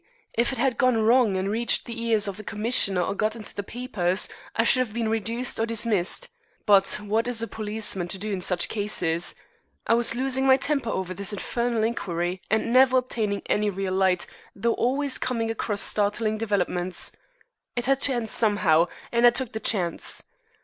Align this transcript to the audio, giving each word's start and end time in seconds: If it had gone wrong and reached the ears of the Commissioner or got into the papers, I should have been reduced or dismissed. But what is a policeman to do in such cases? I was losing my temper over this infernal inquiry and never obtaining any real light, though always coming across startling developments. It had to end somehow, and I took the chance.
If 0.33 0.51
it 0.51 0.57
had 0.57 0.79
gone 0.79 0.97
wrong 0.97 1.37
and 1.37 1.47
reached 1.51 1.85
the 1.85 2.01
ears 2.05 2.27
of 2.27 2.37
the 2.37 2.43
Commissioner 2.43 3.03
or 3.03 3.13
got 3.13 3.35
into 3.35 3.53
the 3.53 3.61
papers, 3.61 4.27
I 4.55 4.63
should 4.63 4.79
have 4.79 4.93
been 4.95 5.09
reduced 5.09 5.59
or 5.59 5.67
dismissed. 5.67 6.29
But 6.65 6.97
what 7.03 7.27
is 7.27 7.43
a 7.43 7.47
policeman 7.47 8.07
to 8.07 8.17
do 8.17 8.31
in 8.33 8.41
such 8.41 8.67
cases? 8.67 9.35
I 9.85 9.93
was 9.93 10.15
losing 10.15 10.47
my 10.47 10.57
temper 10.57 10.89
over 10.89 11.13
this 11.13 11.33
infernal 11.33 11.83
inquiry 11.83 12.41
and 12.49 12.73
never 12.73 12.97
obtaining 12.97 13.43
any 13.45 13.69
real 13.69 13.93
light, 13.93 14.25
though 14.55 14.73
always 14.73 15.19
coming 15.19 15.51
across 15.51 15.81
startling 15.81 16.39
developments. 16.39 17.11
It 17.75 17.85
had 17.85 18.01
to 18.01 18.13
end 18.15 18.27
somehow, 18.27 18.87
and 19.11 19.27
I 19.27 19.29
took 19.29 19.51
the 19.51 19.59
chance. 19.59 20.23